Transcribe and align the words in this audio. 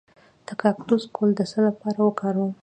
د 0.47 0.49
کاکتوس 0.61 1.03
ګل 1.15 1.29
د 1.35 1.41
څه 1.51 1.59
لپاره 1.67 1.99
وکاروم؟ 2.03 2.51